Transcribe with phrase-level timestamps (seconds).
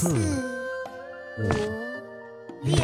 [0.00, 1.42] 四五
[2.62, 2.76] 六，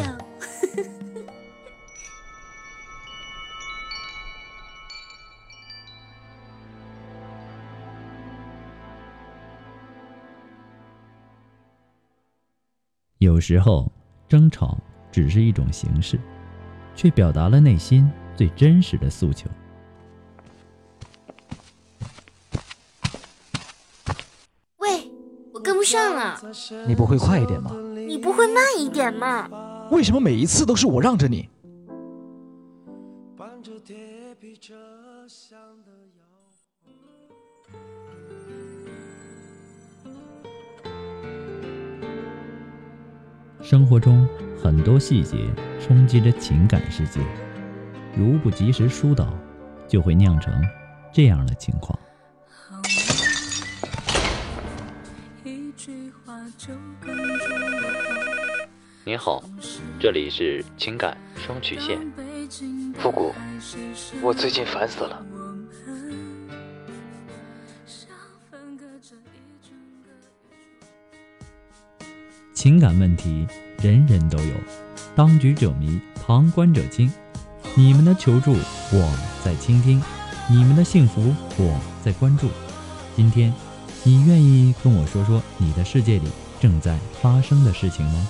[13.19, 13.89] 有时候
[14.27, 14.77] 争吵
[15.09, 16.19] 只是一种形式，
[16.95, 19.49] 却表达了内心最真实的诉求。
[26.87, 27.71] 你不会快一点吗？
[28.07, 29.49] 你不会慢一点吗？
[29.91, 31.49] 为什么每一次都是我让着你？
[43.61, 44.27] 生活中
[44.61, 45.49] 很多细节
[45.81, 47.19] 冲击着情感世界，
[48.15, 49.33] 如不及时疏导，
[49.87, 50.53] 就会酿成
[51.11, 51.97] 这样的情况。
[59.03, 59.43] 您好，
[59.99, 61.99] 这里是情感双曲线。
[62.97, 63.33] 复古，
[64.21, 65.25] 我最近烦死了。
[72.53, 73.45] 情感问题
[73.79, 74.53] 人人都有，
[75.13, 77.11] 当局者迷，旁观者清。
[77.75, 80.01] 你们的求助，我在倾听；
[80.49, 82.49] 你们的幸福，我在关注。
[83.15, 83.53] 今天，
[84.07, 86.27] 你愿意跟我说说你的世界里
[86.59, 88.29] 正在发生的事情吗？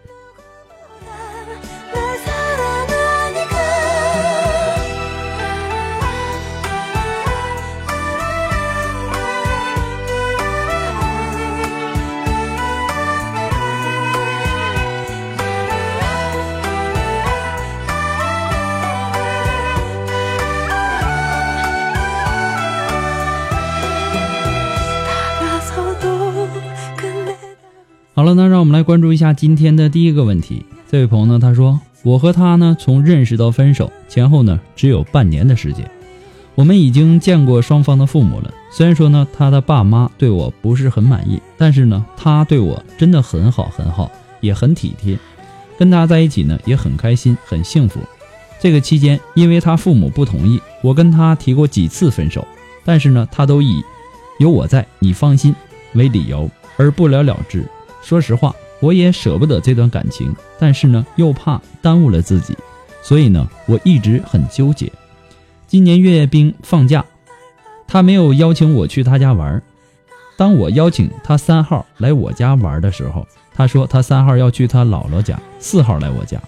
[28.33, 30.65] 那让我们来关注一下今天的第一个问题。
[30.89, 35.89] 这位朋友呢，他说：“我和他呢，从认识到分手前后呢，只有半年的时间。
[36.55, 38.53] 我们已经见过双方的父母了。
[38.71, 44.11] 虽然说呢，他的爸妈对我不是很满意，但是呢，他对我真的很好很好，
[44.41, 45.17] 也很体贴。
[45.77, 47.99] 跟他在一起呢，也很开心，很幸福。
[48.59, 52.45] 这个期间，因为他父母不同意，我跟他提过几次分手，
[52.85, 53.81] 但是呢，他都以
[54.39, 55.55] 有我在，你放心
[55.93, 57.65] 为理由而不了了之。”
[58.01, 62.57] 说实话，我也舍不得这段感情，但是呢，又怕耽误了自己，
[63.03, 64.91] 所以呢，我一直很纠结。
[65.67, 67.05] 今年阅兵放假，
[67.87, 69.61] 他没有邀请我去他家玩。
[70.35, 76.41] 当我邀请他三号来我家玩的时候，他说他三号要去他姥姥家，四号来我家。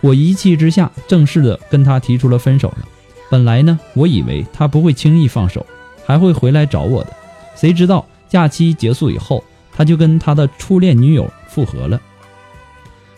[0.00, 2.86] 我一气之下，正式的跟他提出了分手了。
[3.28, 5.66] 本来呢，我以为他不会轻易放手，
[6.06, 7.12] 还会回来找我的。
[7.56, 9.42] 谁知道假期结束以后。
[9.80, 11.98] 他就跟他的初恋女友复合了。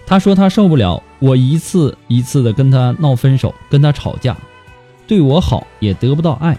[0.06, 4.36] 他说他受不了我一次一次的跟他闹分手，跟他吵架，
[5.08, 6.56] 对我好也得不到爱，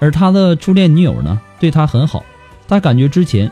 [0.00, 2.24] 而他的初恋女友呢，对他很好，
[2.66, 3.48] 他感觉之前，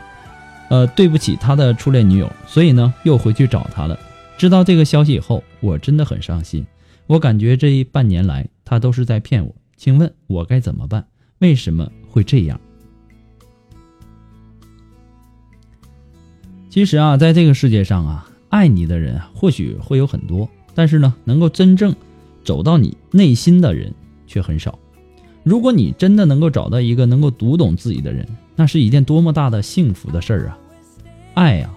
[0.69, 3.97] 呃，对不起他的初恋女友，所以呢，又回去找他了。
[4.37, 6.67] 知道这个消息以后，我真的很伤心，
[7.07, 11.05] 我感觉这半年来他都是在骗我，请问我该怎么办？
[11.39, 12.59] 为什么会这样？
[16.75, 18.29] 其实啊，在这个世界上啊。
[18.49, 21.95] 爱你的人或许会有很多，但是呢，能够真正
[22.43, 23.93] 走到你内心的人
[24.27, 24.77] 却很少。
[25.43, 28.27] 如果你真的能够找到一个能够读懂自己的人，
[28.57, 30.57] 那是一件多么大的幸福的事儿啊！
[31.33, 31.69] 爱呀，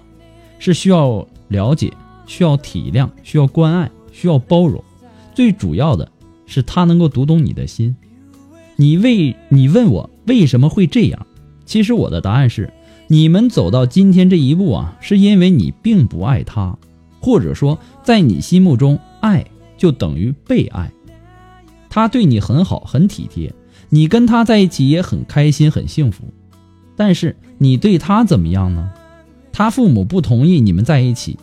[0.58, 1.92] 是需要了解、
[2.26, 4.82] 需要体谅、需要关爱、需要包容，
[5.32, 6.10] 最主要的
[6.44, 7.94] 是他能够读懂你的心。
[8.74, 11.24] 你为你问我为什么会这样？
[11.64, 12.72] 其实我的答案是。
[13.10, 16.76] 你们走到今天这一步啊，是因为你并不爱他，
[17.20, 19.46] 或者说在你心目中，爱
[19.78, 20.92] 就等于被爱。
[21.88, 23.54] 他对你很好，很体贴，
[23.88, 26.24] 你跟他在一起也很开心，很幸福。
[26.96, 28.90] 但是你对他怎么样呢？
[29.54, 31.38] 他父母不同意你们在一起。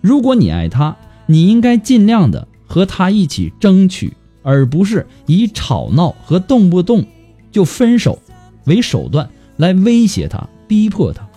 [0.00, 0.96] 如果你爱他，
[1.26, 4.12] 你应该尽量的和他一起争取，
[4.42, 7.06] 而不是以吵闹和动不动
[7.52, 8.18] 就分手
[8.64, 10.48] 为手段来威胁他。
[10.70, 11.28] 逼迫他，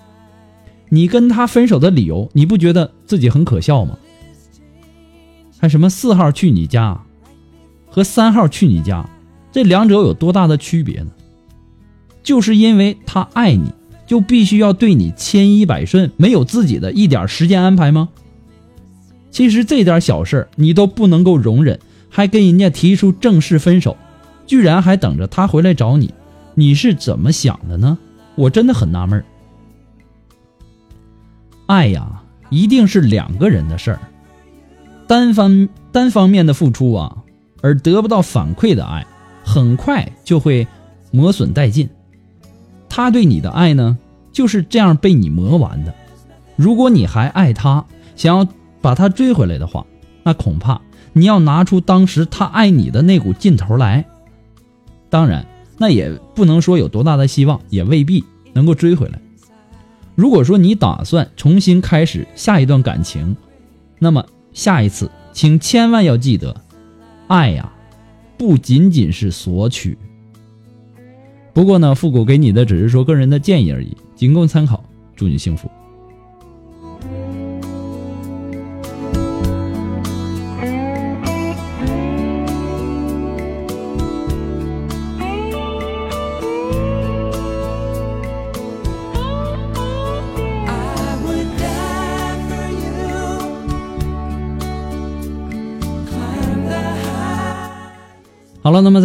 [0.89, 3.97] 你跟他分手的理由，你不觉得自己很可笑吗？
[5.57, 7.03] 还什么四号去你家，
[7.89, 9.09] 和三号去你家，
[9.51, 11.07] 这两者有多大的区别呢？
[12.21, 13.71] 就是因为他爱你，
[14.05, 18.09] 就必须要对你千依百顺，没有自己的一点时间安排吗？
[19.31, 23.97] 其实这点小事你都不能够容忍，还跟人家提出正式分手，
[24.45, 26.13] 居然还等着他回来找你，
[26.53, 27.97] 你是怎么想的呢？
[28.35, 29.23] 我真的很纳闷
[31.67, 33.99] 爱呀，一定是两个人的事儿。
[35.07, 37.17] 单方单方面的付出啊，
[37.61, 39.05] 而得不到反馈的爱，
[39.45, 40.67] 很快就会
[41.11, 41.89] 磨损殆尽。
[42.89, 43.97] 他对你的爱呢，
[44.31, 45.93] 就是这样被你磨完的。
[46.55, 47.85] 如果你还爱他，
[48.15, 48.47] 想要
[48.81, 49.85] 把他追回来的话，
[50.23, 50.81] 那恐怕
[51.13, 54.05] 你要拿出当时他爱你的那股劲头来。
[55.09, 55.45] 当然。
[55.77, 58.23] 那也不能说有多大的希望，也未必
[58.53, 59.19] 能够追回来。
[60.15, 63.35] 如果说你打算重新开始下一段感情，
[63.99, 66.55] 那么下一次，请千万要记得，
[67.27, 67.73] 爱呀，
[68.37, 69.97] 不仅仅是索取。
[71.53, 74.83] 不过呢，复古给你的只是说个人的建议而已，仅供参考。
[75.15, 75.69] 祝你幸福。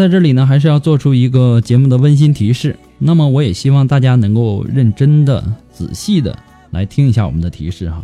[0.09, 2.79] 在这里呢，还是要做出一个节目的温馨提示。
[2.97, 6.35] 那么我也希望大家能够认真的、仔细的
[6.71, 8.03] 来听一下我们的提示哈。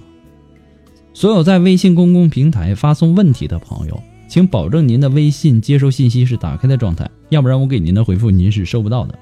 [1.14, 9.18] 所有在微信公共平台发送问题的朋友，请保证您的微信接收信息是打开的状态，要不然我给您的回复您是收不到的。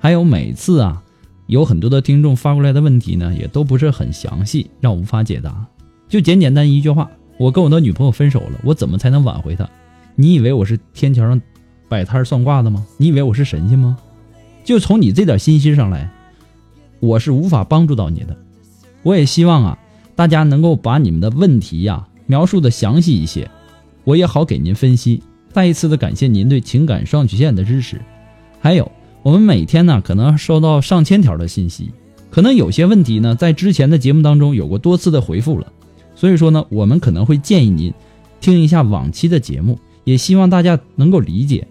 [0.00, 1.00] 还有每次啊，
[1.46, 5.64] 有很多的听众发过来的问题呢，也都不是很详细，让我无法解答。
[6.08, 7.08] 就简简单一句话：
[7.38, 9.68] 我跟我的女朋友分手了，我怎么才能挽回她？
[10.16, 11.40] 你以为我是天桥上？
[11.90, 12.86] 摆摊算卦的吗？
[12.98, 13.98] 你以为我是神仙吗？
[14.62, 16.08] 就从你这点信息上来，
[17.00, 18.36] 我是无法帮助到你的。
[19.02, 19.78] 我也希望啊，
[20.14, 23.50] 大家能够把你们的问题呀描述的详细一些，
[24.04, 25.20] 我也好给您分析。
[25.52, 28.00] 再一次的感谢您对情感双曲线的支持。
[28.60, 28.88] 还有，
[29.24, 31.90] 我们每天呢可能收到上千条的信息，
[32.30, 35.66] 可能有些问题呢在之前的节目当中有过多次的回复了，
[36.14, 37.92] 所以说呢，我们可能会建议您
[38.40, 41.66] 听一下往期的节目，也希望大家能够理解。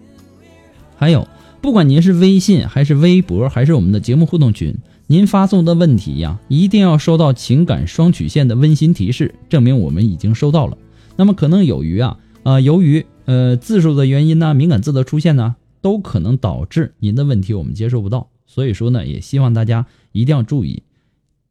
[1.00, 1.26] 还有，
[1.62, 4.76] 不管您是微信还是微博，还是我们的节目互动群，
[5.06, 10.76] 您发送的问题呀，一定要收到情感双曲线的温馨提示，证明我们已经收到了。
[11.16, 18.28] 那么可能有于啊，呃，由于呃字数的原因呢，敏感字的出现呢，都可能导致您的问题我们接收不到。
[18.46, 20.82] 所以说呢，也希望大家一定要注意，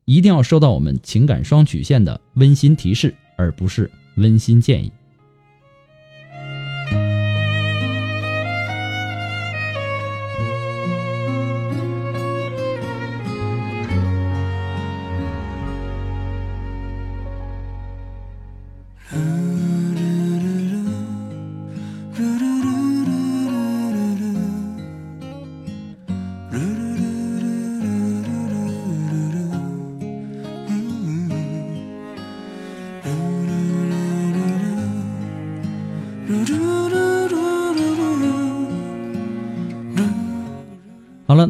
[0.06, 4.92] 一定要收到我们情感双曲线的温馨提示，而不是温馨建议。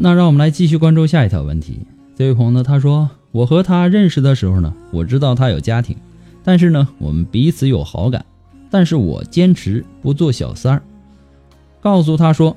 [0.02, 1.80] 那让我们来继续关注下一条问题。
[2.16, 5.98] 这位朋友呢，他说：“我和他认识的时候呢，我知道他有家庭，
[6.42, 8.26] 但是呢，我们彼此有好感，
[8.70, 10.82] 但是我坚持不做小三儿，
[11.82, 12.56] 告诉他说，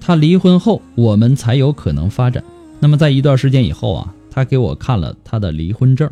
[0.00, 2.42] 他离婚后我们才有可能发展。
[2.80, 6.10] 那么在一段时间以后啊，他给我看了他的离婚证，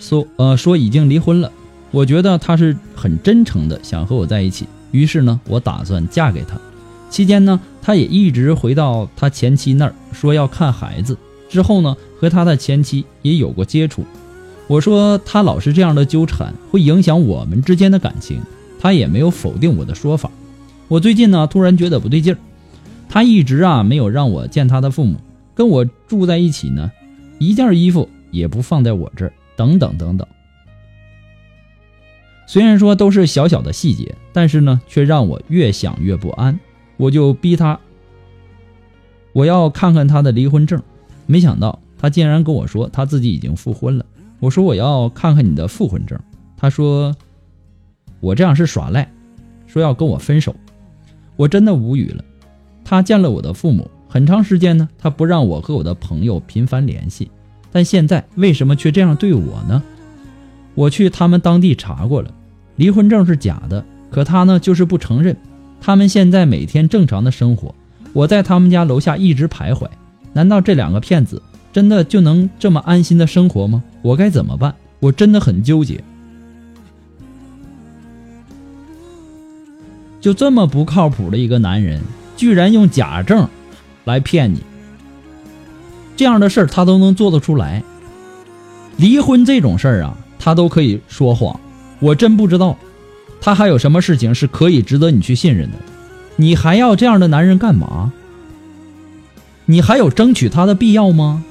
[0.00, 1.52] 说呃说已经离婚了。
[1.92, 6.60] 我觉得他是很真诚的想和我在一起，于是呢，我打算嫁给他。
[7.12, 14.04] 期间呢。”他也一直回到他前妻那儿说要看孩子，之后呢和他的前妻也有过接触。
[14.68, 18.40] 我说他老是这样的纠缠，会影响我们之间的感情。
[18.78, 20.30] 他也没有否定我的说法。
[20.86, 22.38] 我最近呢突然觉得不对劲儿，
[23.08, 25.16] 他一直啊没有让我见他的父母，
[25.56, 26.92] 跟我住在一起呢，
[27.40, 30.24] 一件衣服也不放在我这儿，等等等等。
[32.46, 36.56] 虽然说都是小小的细节，但是呢却让我越想越不安。
[37.02, 37.80] 我就逼他，
[39.32, 40.80] 我要看看他的离婚证。
[41.26, 44.06] 没想到他竟然跟我说他自己已经复婚了。
[44.38, 46.16] 我说我要看看你的复婚证。
[46.56, 47.12] 他说
[48.20, 49.10] 我这样是耍赖，
[49.66, 50.54] 说要跟我分手。
[51.34, 52.22] 我真的无语了。
[52.84, 57.28] 他见了我的父母很长时间呢，他不让我和我的朋友频繁联系。
[57.72, 59.82] 但现在为什么却这样对我呢？
[60.76, 62.32] 我去他们当地查过了，
[62.76, 65.36] 离婚证是假的，可他呢就是不承认。
[65.84, 67.74] 他们现在每天正常的生活，
[68.12, 69.88] 我在他们家楼下一直徘徊。
[70.32, 73.82] 难道这两个骗子真的就能这么安心的生活吗？
[74.00, 74.72] 我该怎么办？
[75.00, 76.02] 我真的很纠结。
[80.20, 82.00] 就这么不靠谱的一个男人，
[82.36, 83.48] 居然用假证
[84.04, 84.60] 来骗你，
[86.16, 87.82] 这样的事儿他都能做得出来。
[88.98, 91.58] 离婚这种事儿啊，他都可以说谎，
[91.98, 92.78] 我真不知道。
[93.44, 95.76] 他还有什么事情是可以值得你去信任的？
[96.36, 98.12] 你还要这样的男人干嘛？
[99.66, 101.42] 你还有争取他的必要吗？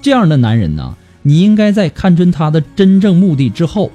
[0.00, 0.96] 这样的男人呢？
[1.22, 3.90] 你应该在看穿他的真正目的之后，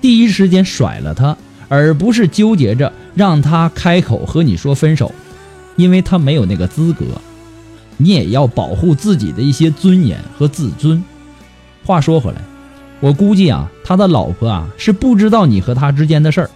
[0.00, 1.36] 第一时间甩了他，
[1.68, 5.14] 而不是纠结着让他开口和你说分手，
[5.76, 7.04] 因为他没有那个资格。
[7.98, 11.04] 你也要保护自己的一些尊严和自尊。
[11.84, 12.40] 话说回来。
[13.02, 16.50] 我估计啊，他的老婆啊是不知道你和他之间的事儿。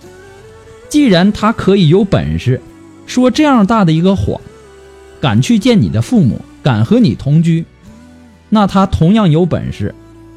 [0.89, 2.61] 既然他可以有本事
[3.05, 4.41] 说这样大的一个谎，
[5.21, 7.65] 敢去见你的父母，敢和你同居，
[8.49, 9.93] 那他同样有本事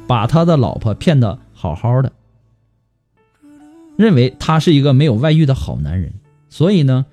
[0.08, 2.10] 把他的老婆骗得好好的，
[3.96, 6.12] 认为他是一个没有外遇的好男人。
[6.48, 7.06] 所以呢，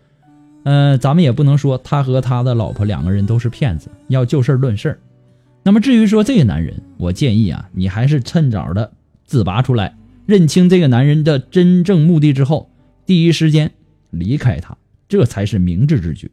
[0.64, 5.00] 呃，咱们也不能说他和他的老婆两个人都是骗子，要就事论事。
[5.62, 12.72] 那么至于说这个男人，我建议啊，你还是趁早的自拔出来，认清这个男人的真正目的之后，
[13.06, 13.72] 第一时间
[14.10, 14.78] 离开他，
[15.08, 16.32] 这才是明智之举。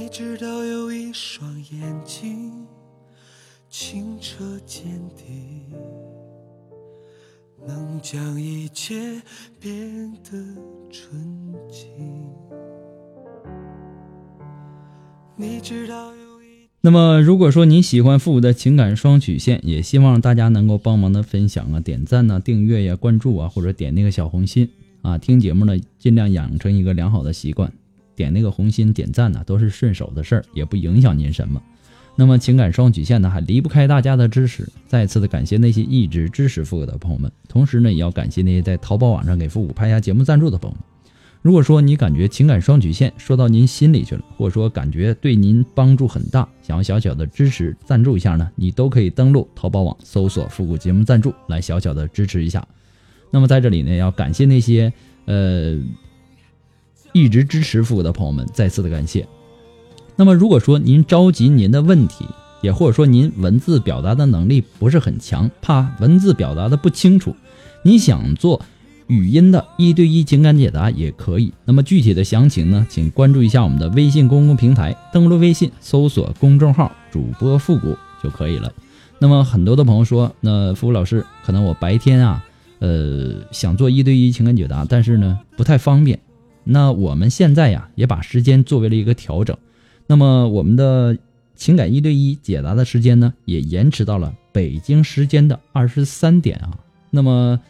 [0.00, 2.66] 你知道有一双眼睛
[3.68, 5.74] 清澈见底，
[7.68, 9.20] 能将一切
[9.60, 10.30] 变得
[10.90, 11.86] 纯净。
[15.36, 16.66] 你知道有一……
[16.80, 24.70] 那么，如果说你喜欢复古的情感双曲线，也希望大家能够帮忙的分享啊、点赞呐、订阅呀、关注啊，或者点那个小红心
[25.02, 25.18] 啊。
[25.18, 27.70] 听节目呢，尽量养成一个良好的习惯。
[28.20, 31.62] 点那个红心点赞呢，都是顺手的事儿，也不影响您什么。
[32.16, 34.68] 那么情感双曲线呢，还离不开大家的支持。
[34.86, 40.84] 再次的感谢那些一直支持复古的朋友们，同时呢，也要感谢那些在淘宝网上给复古拍下节目赞助的朋友们。
[41.40, 52.62] 如果说你感觉情感双曲线说到您心里去了，或者说感觉对您帮助很大，想要小小的支持赞助一下呢，你都可以登录淘宝网搜索复古节目赞助来小小的支持一下。
[53.30, 54.92] 那么在这里呢，要感谢那些
[55.24, 55.80] 呃。
[57.12, 59.26] 一直支持复古的朋友们，再次的感谢。
[60.16, 62.26] 那么，如果说您着急您的问题，
[62.60, 67.34] 也或者说您文字表达的能力不是很强，怕文字表达的不清楚，
[67.82, 68.60] 你想做
[69.06, 71.52] 语音的一对一情感解答也可以。
[71.64, 78.70] 那么具体的详情呢，请关注一下我们的微信公共平台，登录微信搜索公众号“主播复古”就可以了。
[79.18, 82.44] 那么很多的朋友说，那复古老师，可能我白天啊，
[82.78, 86.18] 呃，想做一对一情感解答，但是呢，不太方便。
[86.64, 89.56] 那我们现在呀，也把时间作为了一个调整。
[90.06, 91.16] 那么我们的
[91.54, 96.78] 情感一对一解答的时间呢，也延迟到了北京时间的二十三点啊。
[97.10, 97.60] 那么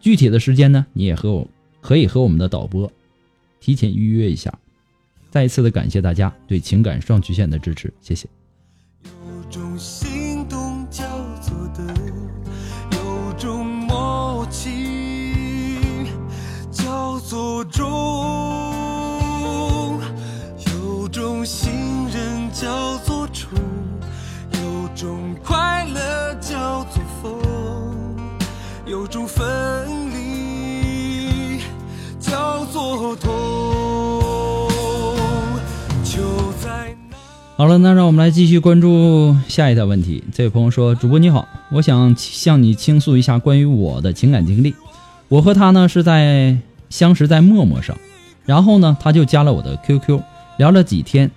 [0.00, 1.48] 具体的时间呢，你也和我
[1.80, 2.90] 可以和我们的导播
[3.60, 4.52] 提前预约一下。
[5.30, 8.28] 再一次的感谢大家对情感双曲线的支持，谢谢。
[17.72, 17.88] 中，
[20.66, 21.72] 有种信
[22.12, 23.58] 任叫做春，
[24.52, 27.32] 有种快乐叫做疯，
[28.84, 29.42] 有种分
[30.12, 31.60] 离
[32.20, 33.30] 叫做痛。
[36.04, 36.20] 就
[36.62, 37.16] 在那。
[37.56, 40.22] 好了，那让我们来继续关注下一条问题。
[40.34, 44.74] 这位朋友说：“主播你好，我想向你倾诉一下关于我的情感经历。
[45.28, 46.58] 我和他呢是在
[46.92, 47.96] 相识在陌陌上，
[48.44, 50.20] 然后呢他就加了我的 QQ，
[50.58, 51.30] 聊了几天。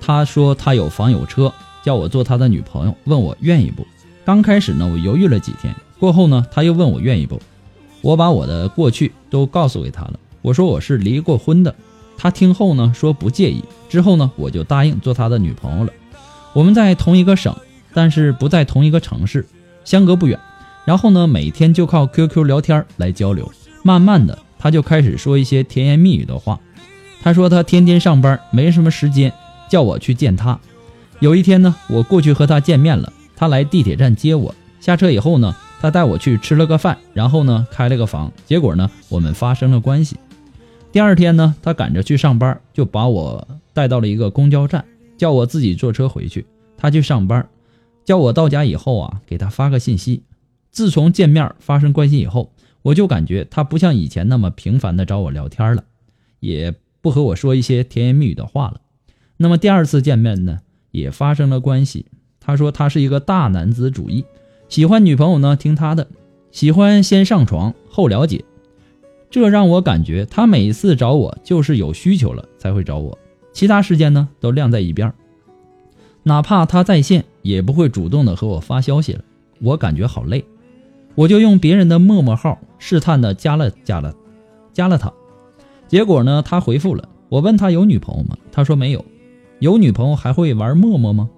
[0.00, 1.52] 他说他有房有车，
[1.84, 3.86] 叫我做他的女朋友，问我愿意不。
[4.24, 7.38] 刚开始呢我犹豫了几天，过后呢他又问我愿意不。
[8.00, 11.74] 我把我的过去都告诉给他了，我说我是离过婚的。
[12.16, 15.92] 他听后呢说不介意，之后呢我就答应做他的女朋友了。
[16.54, 17.54] 我们在同一个省，
[17.92, 19.46] 但是不在同一个城市，
[19.84, 20.40] 相隔不远。
[20.86, 23.52] 然后呢每天就靠 QQ 聊天来交流。
[23.82, 24.36] 慢慢的
[24.66, 26.58] 他就开始说一些甜言蜜语的话。
[27.22, 29.32] 他说他天天上班没什么时间，
[29.70, 30.58] 叫我去见他。
[31.20, 34.52] 有一天呢我过去和他见面了，他来地铁站接我。
[34.80, 38.32] 下车以后呢他带我去吃了个饭，然后呢开了个房。
[38.44, 40.16] 结果呢我们发生了关系。
[40.90, 44.84] 第二天呢，他赶着去上班，就把我带到了一个公交站，
[45.16, 46.44] 叫我自己坐车回去。
[46.76, 47.48] 他去上班，
[48.04, 50.24] 叫我到家以后啊，给他发个信息。
[50.72, 52.50] 自从见面发生关系以后，
[52.86, 55.82] 我就感觉他不像以前那么频繁的找我聊天了，
[56.38, 58.80] 也不和我说一些甜言蜜语的话了。
[59.38, 60.60] 那么第二次见面呢，
[60.92, 62.06] 也发生了关系。
[62.38, 64.24] 他说他是一个大男子主义，
[64.68, 66.06] 喜欢女朋友呢听他的，
[66.52, 68.44] 喜欢先上床后了解。
[69.30, 73.18] 这让我感觉他每次找我就是有需求了才会找我，
[73.52, 75.12] 其他时间呢都晾在一边。
[76.22, 79.24] 哪怕他在线，也不会主动的和我发消息了。
[79.60, 80.44] 我感觉好累，
[81.16, 84.14] 我就用别人的陌陌号试探的加了加了，
[84.72, 85.12] 加了他。
[85.88, 88.36] 结果呢，他回复了我，问他有女朋友吗？
[88.52, 89.04] 他说没有。
[89.58, 91.28] 有女朋友还会玩陌陌吗？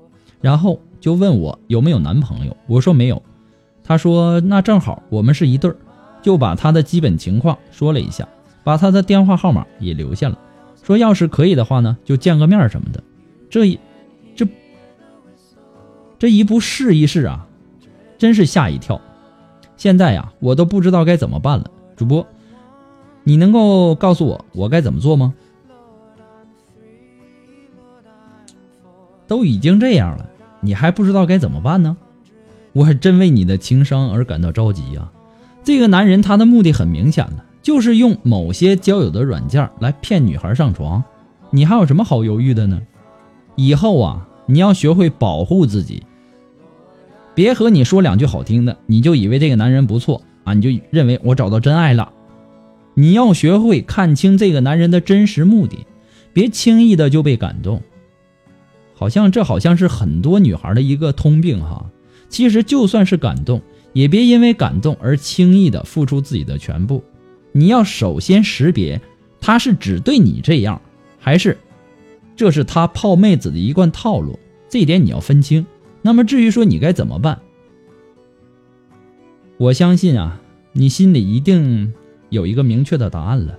[0.41, 3.23] 然后就问我有没有男朋友，我说没有。
[3.85, 5.77] 他说那正好我们是一对儿。
[6.21, 8.29] 就把他的基本情况说了一下，
[8.65, 10.37] 把他的电话号码也留下了，
[10.83, 13.01] 说要是可以的话呢，就见个面什么的。
[13.49, 13.79] 这一，
[14.35, 14.45] 这，
[16.19, 17.47] 这一不试一试啊，
[18.19, 19.01] 真是吓一跳。
[19.79, 21.71] 现在呀，我都不知道该怎么办了。
[21.97, 22.27] 主播，
[23.25, 25.33] 你能够告诉我我该怎么做吗？
[29.27, 30.29] 都已经这样了，
[30.61, 31.97] 你还不知道该怎么办呢？
[32.73, 35.11] 我还真为你的情商而感到着急呀。
[35.63, 41.05] 这个男人他的目的很明显了，就是用某些交友的软件来骗女孩上床。
[41.51, 42.81] 你还有什么好犹豫的呢？
[43.55, 46.03] 以后啊，你要学会保护自己，
[47.39, 52.13] 别和你说两句好听的，你就以为这个男人不错啊，你就认为我找到真爱了。
[52.95, 55.87] 你要学会看清这个男人的真实目的，
[56.33, 57.81] 别轻易的就被感动。
[58.93, 61.89] 好像这好像是很多女孩的一个通病哈。
[62.29, 63.63] 其实就算是感动。
[63.93, 67.05] 也别因为感动而轻易的付出自己的全部，
[67.53, 69.01] 你要首先识别
[69.41, 70.83] 他是只对你这样，
[71.21, 71.57] 还是
[72.35, 74.37] 这是他泡妹子的一贯套路，
[74.69, 75.65] 这一点你要分清。
[76.03, 77.41] 那么至于说你该怎么办，
[79.57, 80.41] 我相信啊，
[80.73, 81.93] 你心里一定
[82.31, 83.59] 有一个明确的答案了。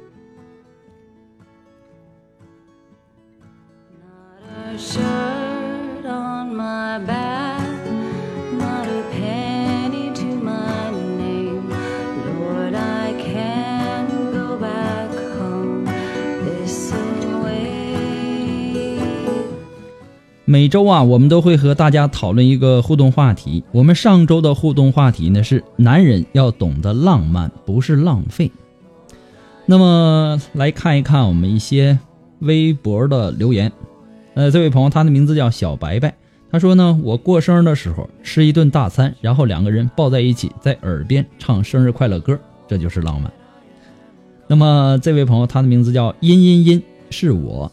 [20.52, 23.64] 每周啊，我们都会和大家讨论一个互动话题。
[23.72, 28.52] 我们上周的互动话题呢是：男人要懂得浪漫，不是浪费。
[29.68, 32.00] 那么来看一看我们一些
[32.40, 33.72] 微博的留言。
[34.34, 36.16] 呃，这位朋友他的名字叫小白白，
[36.52, 43.32] 他说呢，我过生日的时候吃一顿大餐，然后两个人抱在一起，在耳边唱生日快乐歌，这就是浪漫。
[44.48, 47.72] 那么这位朋友他的名字叫阴阴阴，是我。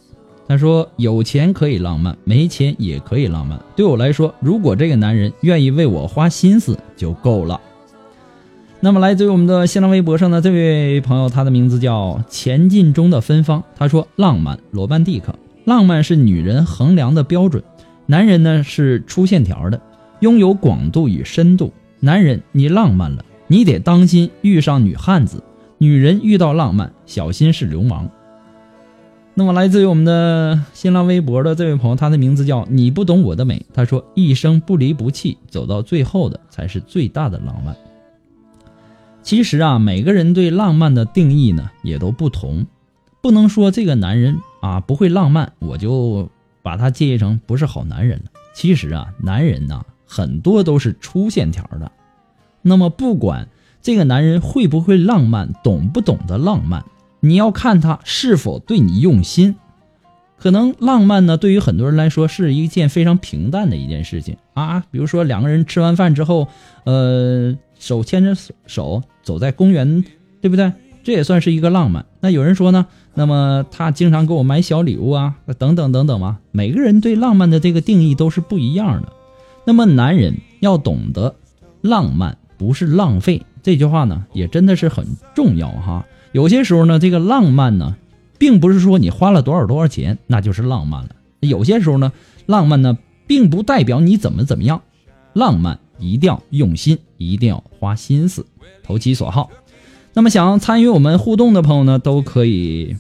[0.48, 3.61] 他说：“有钱可以浪漫，没钱也可以浪漫。
[3.74, 7.61] 对我来说，如果这个男人愿意为我花心思就够了。”
[8.78, 13.64] 那么，来自于我们的新浪微博上的这位朋友，他的名字叫前进中的芬芳。
[13.74, 17.64] 他说：“浪漫，罗曼蒂克，浪漫是女人衡量的标准，
[18.04, 19.80] 男人呢是出线条的，
[20.20, 21.72] 拥有广度与深度。
[21.98, 25.42] 男人，你浪漫了，你得当心遇上女汉子，
[25.78, 28.09] 女人遇到浪漫，小心是流氓。
[29.38, 33.66] 那么来自于我们的新浪微博的这位朋友，他的名字叫你不懂我的美。
[33.75, 37.77] 他说：“一生不离不弃，走到最后的才是最大的浪漫。”
[39.22, 42.64] 其实啊，每个人对浪漫的定义呢也都不同，
[43.20, 46.31] 不能说这个男人啊不会浪漫，我就
[46.62, 48.31] 把他介意成不是好男人了。
[48.55, 51.92] 其实啊，男人呐很多都是粗线条的。
[52.62, 53.49] 那么不管
[53.83, 56.83] 这个男人会不会浪漫，懂不懂得浪漫。
[57.26, 59.56] 你要看他是否对你用心，
[60.38, 64.84] 可能浪漫呢，对于很多人来说是一件非常平淡的一件事情啊。
[64.92, 66.46] 比如说两个人吃完饭之后，
[66.84, 68.36] 呃，手牵着
[68.66, 70.04] 手走在公园，
[70.40, 70.72] 对不对？
[71.02, 72.06] 这也算是一个浪漫。
[72.20, 76.38] 那有人说呢，那么他经常给我买小礼物啊，等等等等嘛。
[76.52, 79.12] 每个人对浪漫的这个定义都是不一样的。
[79.64, 81.34] 那么男人要懂得，
[81.80, 86.04] 浪漫不是浪费，这句话呢，也真的是很重要哈。
[86.32, 87.96] 有些时候呢，这个浪漫呢，
[88.38, 91.10] 并不是说你花了多少多少钱那就是浪漫了。
[91.40, 92.12] 有些时候呢，
[92.46, 94.82] 浪漫呢，并不代表你怎么怎么样。
[95.32, 98.46] 浪漫一定要用心，一定要花心思，
[98.82, 99.50] 投其所好。
[100.14, 102.96] 那么想要参与我们互动的朋友呢，都可以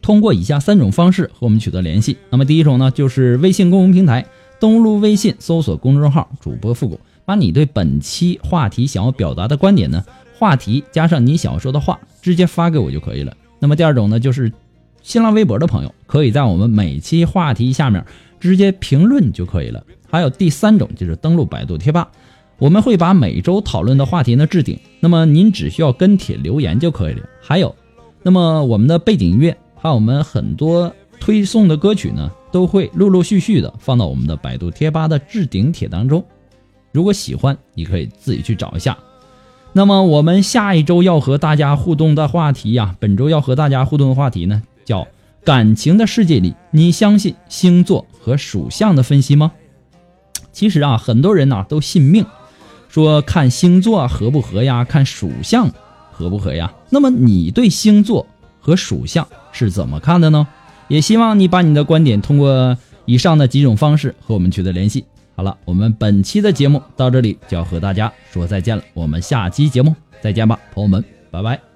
[0.00, 2.18] 通过以下三种方式和我们取得联系。
[2.30, 4.26] 那么第一种呢，就是微信公众平台，
[4.58, 10.04] 登录微信搜索公众号“主播复古”，把你对本期话题想要表达的观点呢。
[10.42, 13.32] 话题加上你想要说的话，直接发给我就可以了。
[13.60, 14.52] 那么第二种呢，就是
[15.00, 18.04] 新浪微博的朋友，可以在我们每期话题下面
[18.40, 19.84] 直接评论就可以了。
[20.10, 22.10] 还有第三种就是登录百度贴吧，
[22.58, 27.22] 我们会把每周讨论的话题呢置顶，那么您只需要跟帖留言就可以了。
[27.40, 27.72] 还有，
[28.24, 36.24] 那么我们的背景音乐，还有我们很多推送的歌曲呢，都会陆陆续续的放到我们的百度贴吧的置顶帖当中。
[36.90, 38.98] 如果喜欢，你可以自己去找一下。
[39.74, 45.08] 那么我们下一周要和大家互动的话题呀，本周要和大家互动的话题呢，叫
[45.44, 49.52] 感情的世界里，你相信星座和属相的分析吗？
[50.52, 52.26] 其实啊，很多人呐都信命，
[52.90, 55.70] 说看星座合不合呀，看属相
[56.12, 56.70] 合不合呀。
[56.90, 58.26] 那么你对星座
[58.60, 60.46] 和属相是怎么看的呢？
[60.88, 65.06] 也希望你把你的观点通过以上的几种方式和我们取得联系。
[65.34, 71.71] 好了，我们本期的节目到这里就要和大家说再见了，我们下期节目再见吧，朋友们，拜拜。